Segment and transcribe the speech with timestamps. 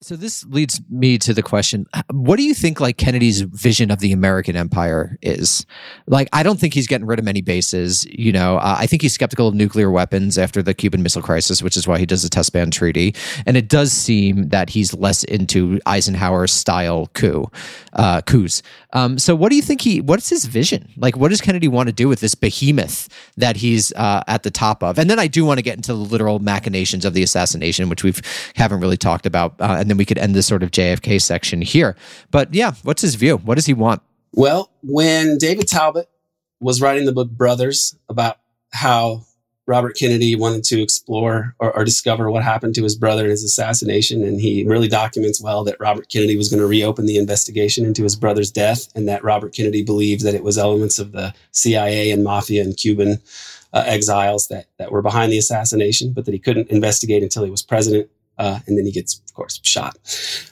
[0.00, 3.98] So this leads me to the question: What do you think, like Kennedy's vision of
[3.98, 5.66] the American empire is?
[6.06, 8.06] Like, I don't think he's getting rid of many bases.
[8.06, 11.64] You know, uh, I think he's skeptical of nuclear weapons after the Cuban Missile Crisis,
[11.64, 13.12] which is why he does the test ban treaty.
[13.44, 17.50] And it does seem that he's less into Eisenhower style coup,
[17.94, 18.62] uh, coups.
[18.92, 20.00] Um, so, what do you think he?
[20.00, 20.92] What's his vision?
[20.96, 24.50] Like, what does Kennedy want to do with this behemoth that he's uh, at the
[24.52, 24.96] top of?
[24.96, 28.04] And then I do want to get into the literal machinations of the assassination, which
[28.04, 28.14] we
[28.54, 29.56] haven't really talked about.
[29.88, 31.96] And then we could end this sort of JFK section here.
[32.30, 33.38] But yeah, what's his view?
[33.38, 34.02] What does he want?
[34.34, 36.10] Well, when David Talbot
[36.60, 38.36] was writing the book Brothers about
[38.70, 39.24] how
[39.66, 43.44] Robert Kennedy wanted to explore or, or, discover what happened to his brother in his
[43.44, 44.22] assassination.
[44.22, 48.02] And he really documents well that Robert Kennedy was going to reopen the investigation into
[48.02, 52.10] his brother's death, and that Robert Kennedy believed that it was elements of the CIA
[52.10, 53.20] and mafia and Cuban
[53.72, 57.50] uh, exiles that, that were behind the assassination, but that he couldn't investigate until he
[57.50, 58.10] was president.
[58.38, 59.98] Uh, and then he gets, of course, shot.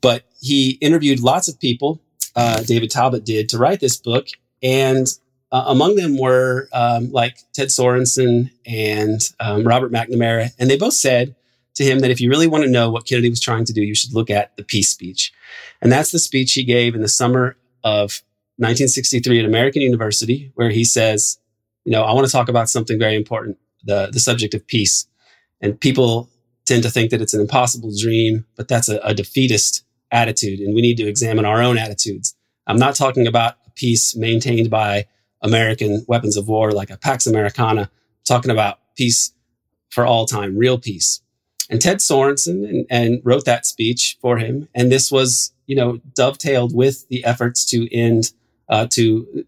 [0.00, 2.00] But he interviewed lots of people,
[2.36, 4.28] uh, David Talbot did, to write this book.
[4.62, 5.06] And
[5.52, 10.50] uh, among them were um, like Ted Sorensen and um, Robert McNamara.
[10.58, 11.34] And they both said
[11.76, 13.82] to him that if you really want to know what Kennedy was trying to do,
[13.82, 15.32] you should look at the peace speech.
[15.80, 18.22] And that's the speech he gave in the summer of
[18.56, 21.38] 1963 at American University, where he says,
[21.84, 25.06] you know, I want to talk about something very important, the, the subject of peace.
[25.60, 26.28] And people
[26.68, 30.60] tend to think that it's an impossible dream, but that's a, a defeatist attitude.
[30.60, 32.34] And we need to examine our own attitudes.
[32.66, 35.06] I'm not talking about a peace maintained by
[35.40, 37.88] American weapons of war like a Pax Americana, I'm
[38.24, 39.32] talking about peace
[39.90, 41.22] for all time, real peace.
[41.70, 44.68] And Ted Sorensen and, and wrote that speech for him.
[44.74, 48.32] And this was, you know, dovetailed with the efforts to end,
[48.68, 49.46] uh, to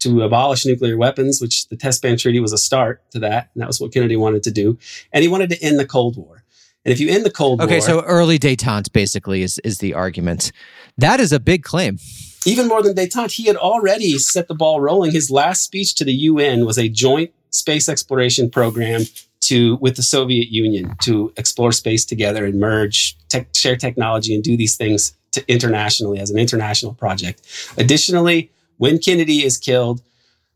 [0.00, 3.48] to abolish nuclear weapons, which the test ban treaty was a start to that.
[3.54, 4.78] And that was what Kennedy wanted to do.
[5.12, 6.43] And he wanted to end the Cold War.
[6.84, 7.78] And if you end the Cold okay, War.
[7.78, 10.52] Okay, so early detente basically is, is the argument.
[10.98, 11.98] That is a big claim.
[12.46, 15.12] Even more than detente, he had already set the ball rolling.
[15.12, 19.02] His last speech to the UN was a joint space exploration program
[19.40, 24.42] to with the Soviet Union to explore space together and merge, tech, share technology, and
[24.42, 27.42] do these things to internationally as an international project.
[27.76, 30.02] Additionally, when Kennedy is killed,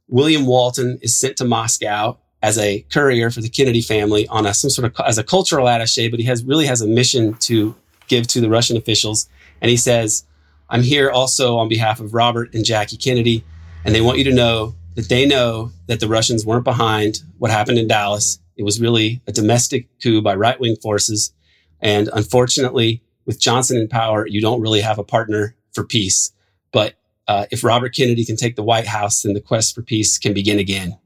[0.08, 4.54] William Walton is sent to Moscow as a courier for the Kennedy family on a,
[4.54, 7.74] some sort of as a cultural attaché, but he has really has a mission to
[8.06, 9.28] give to the Russian officials.
[9.60, 10.24] And he says,
[10.70, 13.44] "I'm here also on behalf of Robert and Jackie Kennedy,
[13.84, 17.50] and they want you to know that they know that the Russians weren't behind what
[17.50, 18.38] happened in Dallas.
[18.56, 21.32] It was really a domestic coup by right wing forces,
[21.80, 26.32] and unfortunately, with Johnson in power, you don't really have a partner for peace.
[26.72, 26.94] But
[27.28, 30.32] uh, if Robert Kennedy can take the White House, then the quest for peace can
[30.32, 30.98] begin again.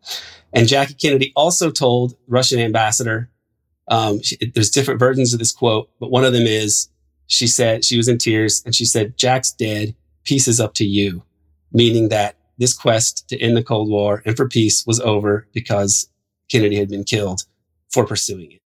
[0.52, 3.28] And Jackie Kennedy also told Russian ambassador,
[3.88, 6.88] um, she, there's different versions of this quote, but one of them is,
[7.26, 9.94] she said, she was in tears and she said, Jack's dead.
[10.24, 11.24] Peace is up to you.
[11.72, 16.08] Meaning that this quest to end the Cold War and for peace was over because
[16.50, 17.42] Kennedy had been killed
[17.90, 18.60] for pursuing it.